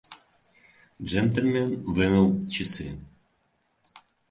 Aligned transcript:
Джентльмен 1.07 1.69
вынул 1.95 2.29
часы. 2.53 2.87